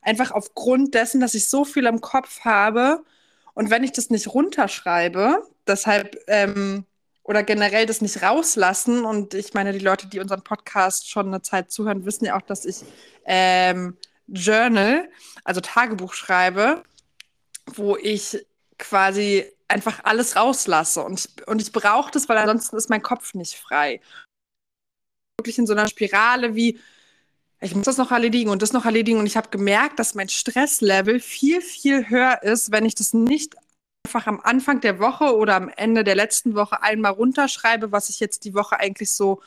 [0.00, 3.04] Einfach aufgrund dessen, dass ich so viel im Kopf habe.
[3.52, 6.86] Und wenn ich das nicht runterschreibe, deshalb ähm,
[7.24, 9.04] oder generell das nicht rauslassen.
[9.04, 12.42] Und ich meine, die Leute, die unseren Podcast schon eine Zeit zuhören, wissen ja auch,
[12.42, 12.84] dass ich
[13.24, 13.96] ähm,
[14.28, 15.08] Journal,
[15.42, 16.84] also Tagebuch schreibe,
[17.66, 18.46] wo ich
[18.78, 21.02] quasi einfach alles rauslasse.
[21.02, 24.00] Und ich, und ich brauche das, weil ansonsten ist mein Kopf nicht frei.
[25.38, 26.78] Wirklich in so einer Spirale wie,
[27.60, 29.18] ich muss das noch erledigen und das noch erledigen.
[29.18, 33.54] Und ich habe gemerkt, dass mein Stresslevel viel, viel höher ist, wenn ich das nicht
[34.14, 38.20] einfach am Anfang der Woche oder am Ende der letzten Woche einmal runterschreibe, was ich
[38.20, 39.42] jetzt die Woche eigentlich so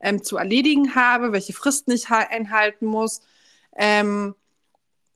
[0.00, 3.20] ähm, zu erledigen habe, welche Fristen ich einhalten muss,
[3.76, 4.34] ähm,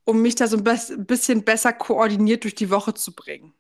[0.05, 3.55] um mich da so ein bisschen besser koordiniert durch die Woche zu bringen.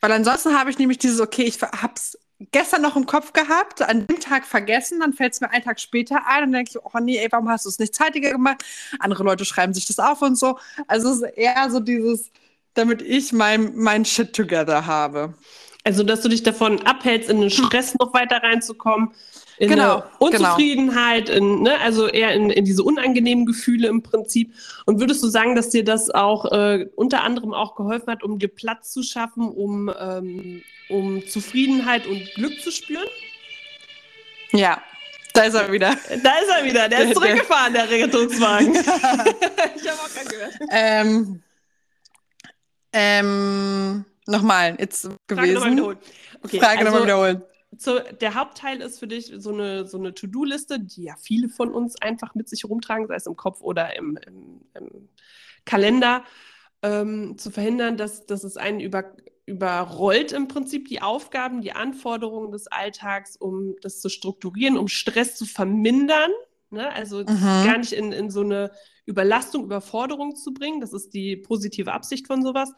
[0.00, 2.18] Weil ansonsten habe ich nämlich dieses, okay, ich hab's
[2.52, 5.80] gestern noch im Kopf gehabt, an dem Tag vergessen, dann fällt es mir einen Tag
[5.80, 8.62] später ein und denke ich, oh nee, ey, warum hast du es nicht zeitiger gemacht?
[8.98, 10.58] Andere Leute schreiben sich das auf und so.
[10.86, 12.30] Also es ist eher so dieses,
[12.74, 15.34] damit ich mein, mein Shit together habe.
[15.84, 19.12] Also, dass du dich davon abhältst, in den Stress noch weiter reinzukommen,
[19.58, 24.54] in Genau, eine Unzufriedenheit, in, ne, also eher in, in diese unangenehmen Gefühle im Prinzip.
[24.86, 28.38] Und würdest du sagen, dass dir das auch äh, unter anderem auch geholfen hat, um
[28.38, 33.06] dir Platz zu schaffen, um, ähm, um Zufriedenheit und Glück zu spüren?
[34.52, 34.80] Ja,
[35.34, 35.90] da ist er wieder.
[36.22, 38.74] Da ist er wieder, der Der- ist zurückgefahren, der Rettungswagen.
[38.74, 40.54] ich habe auch gerade gehört.
[40.70, 41.42] ähm,
[42.92, 45.72] ähm, nochmal, jetzt Frage nochmal gewesen.
[45.72, 45.98] wiederholen.
[46.42, 47.42] Okay, Frage also, nochmal wiederholen.
[47.78, 51.72] So, der Hauptteil ist für dich so eine, so eine To-Do-Liste, die ja viele von
[51.72, 55.08] uns einfach mit sich rumtragen, sei es im Kopf oder im, im, im
[55.64, 56.24] Kalender,
[56.82, 59.14] ähm, zu verhindern, dass, dass es einen über,
[59.46, 65.36] überrollt im Prinzip die Aufgaben, die Anforderungen des Alltags, um das zu strukturieren, um Stress
[65.36, 66.30] zu vermindern.
[66.70, 66.90] Ne?
[66.92, 67.64] Also Mhm.
[67.64, 68.70] gar nicht in, in so eine
[69.06, 70.80] Überlastung, Überforderung zu bringen.
[70.80, 72.72] Das ist die positive Absicht von sowas.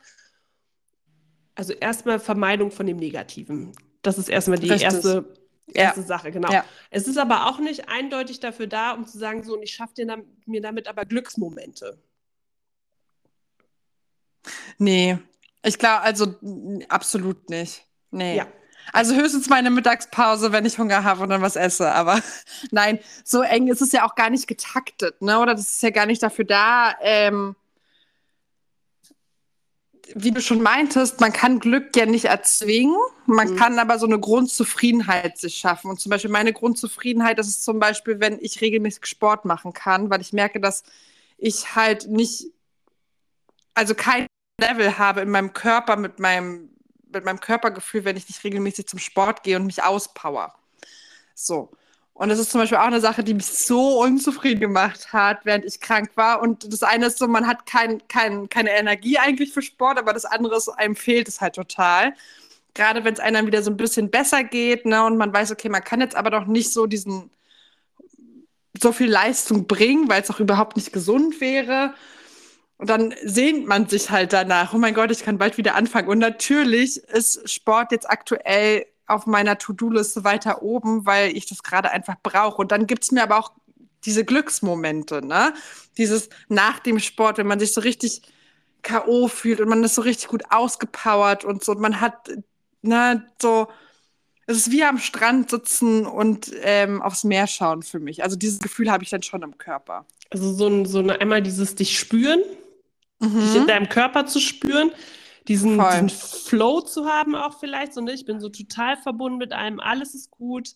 [1.54, 3.72] Also erstmal Vermeidung von dem Negativen.
[4.02, 4.84] Das ist erstmal die Richtig.
[4.84, 5.34] erste,
[5.68, 5.82] Ja.
[5.84, 6.50] erste Sache, genau.
[6.50, 6.64] Ja.
[6.90, 9.94] Es ist aber auch nicht eindeutig dafür da, um zu sagen, so, und ich schaffe
[10.46, 12.02] mir damit aber Glücksmomente.
[14.78, 15.18] Nee,
[15.64, 16.34] ich glaube, also
[16.88, 17.86] absolut nicht.
[18.10, 18.36] Nee.
[18.36, 18.48] Ja.
[18.92, 21.92] Also höchstens meine Mittagspause, wenn ich Hunger habe und dann was esse.
[21.92, 22.20] Aber
[22.70, 25.38] nein, so eng ist es ja auch gar nicht getaktet, ne?
[25.40, 27.56] Oder das ist ja gar nicht dafür da, ähm,
[30.14, 33.56] wie du schon meintest, man kann Glück ja nicht erzwingen, man Mhm.
[33.56, 35.90] kann aber so eine Grundzufriedenheit sich schaffen.
[35.90, 40.10] Und zum Beispiel meine Grundzufriedenheit, das ist zum Beispiel, wenn ich regelmäßig Sport machen kann,
[40.10, 40.82] weil ich merke, dass
[41.38, 42.46] ich halt nicht,
[43.74, 44.26] also kein
[44.60, 46.70] Level habe in meinem Körper mit meinem,
[47.12, 50.54] mit meinem Körpergefühl, wenn ich nicht regelmäßig zum Sport gehe und mich auspower.
[51.34, 51.70] So.
[52.14, 55.64] Und das ist zum Beispiel auch eine Sache, die mich so unzufrieden gemacht hat, während
[55.64, 56.42] ich krank war.
[56.42, 60.12] Und das eine ist so, man hat kein, kein, keine Energie eigentlich für Sport, aber
[60.12, 62.14] das andere ist, einem fehlt es halt total.
[62.74, 65.68] Gerade wenn es einem wieder so ein bisschen besser geht, ne, und man weiß, okay,
[65.68, 67.30] man kann jetzt aber doch nicht so diesen,
[68.80, 71.94] so viel Leistung bringen, weil es auch überhaupt nicht gesund wäre.
[72.82, 74.74] Und dann sehnt man sich halt danach.
[74.74, 76.08] Oh mein Gott, ich kann bald wieder anfangen.
[76.08, 81.92] Und natürlich ist Sport jetzt aktuell auf meiner To-Do-Liste weiter oben, weil ich das gerade
[81.92, 82.60] einfach brauche.
[82.60, 83.52] Und dann gibt es mir aber auch
[84.04, 85.54] diese Glücksmomente, ne?
[85.96, 88.22] Dieses nach dem Sport, wenn man sich so richtig
[88.82, 89.28] K.O.
[89.28, 91.70] fühlt und man ist so richtig gut ausgepowert und so.
[91.70, 92.30] Und man hat,
[92.82, 93.68] ne, so,
[94.48, 98.24] es ist wie am Strand sitzen und ähm, aufs Meer schauen für mich.
[98.24, 100.04] Also dieses Gefühl habe ich dann schon im Körper.
[100.30, 102.42] Also so, ein, so eine, einmal dieses dich spüren,
[103.22, 103.66] dich in Mhm.
[103.66, 104.92] deinem Körper zu spüren,
[105.48, 107.94] diesen, diesen Flow zu haben auch vielleicht.
[107.94, 108.12] So, ne?
[108.12, 110.70] Ich bin so total verbunden mit allem, alles ist gut.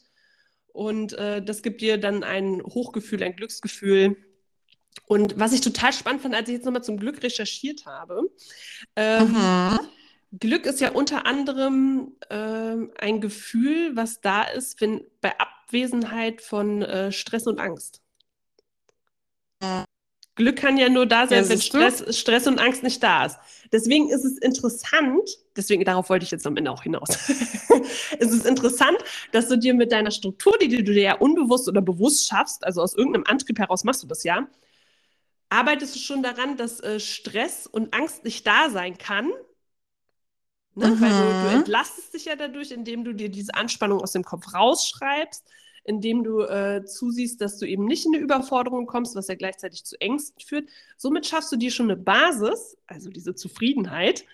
[0.69, 4.17] Und äh, das gibt dir dann ein Hochgefühl, ein Glücksgefühl.
[5.07, 8.31] Und was ich total spannend fand, als ich jetzt nochmal zum Glück recherchiert habe,
[8.97, 9.79] ähm, Mhm.
[10.39, 16.83] Glück ist ja unter anderem ähm, ein Gefühl, was da ist, wenn bei Abwesenheit von
[16.83, 18.03] äh, Stress und Angst.
[19.63, 19.85] Mhm.
[20.37, 21.63] Glück kann ja nur da sein, Ja, wenn du?
[21.63, 23.39] Stress, Stress und Angst nicht da ist.
[23.73, 27.09] Deswegen ist es interessant, deswegen darauf wollte ich jetzt am Ende auch hinaus.
[28.21, 28.99] es ist interessant,
[29.33, 32.83] dass du dir mit deiner Struktur, die du dir ja unbewusst oder bewusst schaffst, also
[32.83, 34.47] aus irgendeinem Antrieb heraus machst du das ja,
[35.49, 39.31] arbeitest du schon daran, dass äh, Stress und Angst nicht da sein kann.
[40.75, 40.95] Ne?
[41.01, 41.53] Weil du, du Mhm.
[41.53, 45.45] entlastest dich ja dadurch, indem du dir diese Anspannung aus dem Kopf rausschreibst,
[45.87, 49.85] indem du äh, zusiehst, dass du eben nicht in eine Überforderung kommst, was ja gleichzeitig
[49.85, 50.69] zu Ängsten führt.
[50.97, 54.25] Somit schaffst du dir schon eine Basis, also diese Zufriedenheit,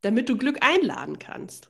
[0.00, 1.68] damit du Glück einladen kannst.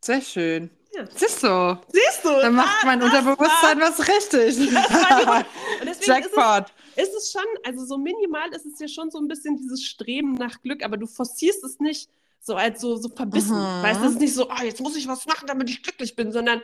[0.00, 0.70] Sehr schön.
[0.94, 1.06] Ja.
[1.14, 2.28] Siehst du, Siehst du?
[2.28, 4.72] dann macht mein das Unterbewusstsein was richtig.
[5.26, 5.38] war-
[5.80, 6.72] Und deswegen ist es, Jackpot.
[6.96, 10.34] ist es schon, also so minimal ist es ja schon so ein bisschen dieses Streben
[10.34, 12.08] nach Glück, aber du forcierst es nicht
[12.40, 13.56] so als so, so verbissen.
[13.56, 13.82] Mhm.
[13.82, 16.14] Weißt du, es ist nicht so, ah, jetzt muss ich was machen, damit ich glücklich
[16.14, 16.62] bin, sondern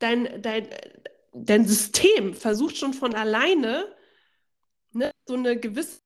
[0.00, 0.68] dein, dein,
[1.32, 3.86] dein System versucht schon von alleine
[4.92, 6.00] ne, so eine gewisse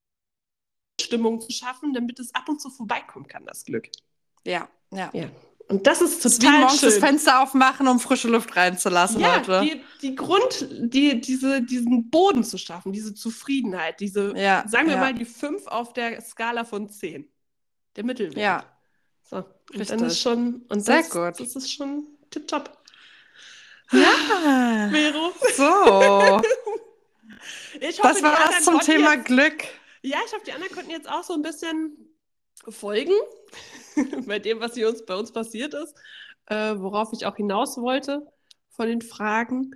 [1.00, 3.88] Stimmung zu schaffen, damit es ab und zu vorbeikommen kann, das Glück.
[4.44, 5.10] Ja, ja.
[5.12, 5.28] Ja.
[5.66, 7.02] Und das ist Das ist wie total morgens das schön.
[7.02, 9.62] Fenster aufmachen, um frische Luft reinzulassen, Ja, Leute.
[9.62, 14.96] die, die Grund, die, diese, diesen Boden zu schaffen, diese Zufriedenheit, diese, Ja, sagen wir
[14.96, 15.00] ja.
[15.00, 17.26] mal, die 5 auf der Skala von 10.
[17.96, 18.36] Der Mittelwert.
[18.36, 18.64] Ja,
[19.22, 19.36] So.
[19.38, 20.02] Und dann Richtig.
[20.02, 21.40] ist schon, und Sehr das, gut.
[21.40, 22.76] das ist schon tipptopp.
[23.92, 24.88] Ja.
[24.90, 25.32] Vero.
[25.56, 26.40] So,
[27.80, 29.64] Ich hoffe, das war das zum Thema Jetzt, Glück.
[30.02, 31.96] ja, ich hoffe, die anderen konnten jetzt auch so ein bisschen
[32.68, 33.12] folgen
[34.26, 35.94] bei dem, was hier uns, bei uns passiert ist,
[36.46, 38.26] äh, worauf ich auch hinaus wollte
[38.70, 39.72] von den Fragen.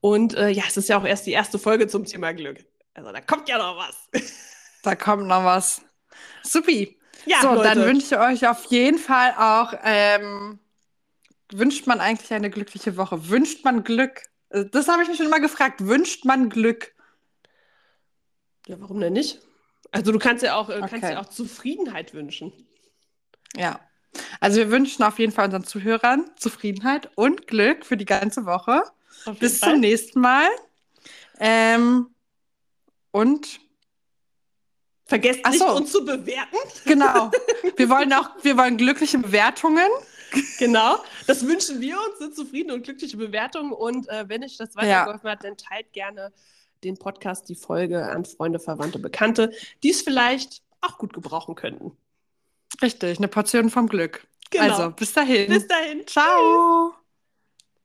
[0.00, 2.64] Und äh, ja, es ist ja auch erst die erste Folge zum Thema Glück.
[2.94, 4.22] Also da kommt ja noch was.
[4.82, 5.82] Da kommt noch was.
[6.42, 6.98] Supi.
[7.26, 7.64] Ja, so, Leute.
[7.64, 10.58] dann wünsche ich euch auf jeden Fall auch, ähm,
[11.52, 13.28] wünscht man eigentlich eine glückliche Woche?
[13.28, 14.22] Wünscht man Glück?
[14.50, 15.86] Äh, Das habe ich mich schon immer gefragt.
[15.86, 16.94] Wünscht man Glück?
[18.66, 19.40] Ja, warum denn nicht?
[19.92, 21.12] Also du kannst ja auch, äh, kannst Okay.
[21.12, 22.52] ja auch Zufriedenheit wünschen.
[23.56, 23.80] Ja.
[24.40, 28.82] Also wir wünschen auf jeden Fall unseren Zuhörern Zufriedenheit und Glück für die ganze Woche.
[29.38, 29.72] Bis Fall.
[29.72, 30.48] zum nächsten Mal.
[31.38, 32.14] Ähm,
[33.10, 33.60] und
[35.06, 35.74] Vergesst nicht, so.
[35.74, 36.56] uns zu bewerten.
[36.84, 37.32] genau,
[37.76, 39.88] wir wollen auch, wir wollen glückliche Bewertungen.
[40.58, 43.72] Genau, das wünschen wir uns, eine zufriedene und glückliche Bewertung.
[43.72, 46.32] Und äh, wenn euch das weitergeholfen hat, dann teilt gerne
[46.84, 51.96] den Podcast, die Folge an Freunde, Verwandte, Bekannte, die es vielleicht auch gut gebrauchen könnten.
[52.82, 54.26] Richtig, eine Portion vom Glück.
[54.50, 54.64] Genau.
[54.64, 55.48] Also, bis dahin.
[55.48, 56.06] Bis dahin.
[56.06, 56.94] Ciao.